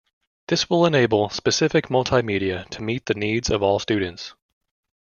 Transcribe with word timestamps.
This 0.47 0.67
will 0.67 0.87
enable 0.87 1.29
specific 1.29 1.89
multimedia 1.91 2.67
to 2.69 2.81
meet 2.81 3.05
the 3.05 3.13
needs 3.13 3.51
of 3.51 3.61
all 3.61 3.77
students. 3.77 4.33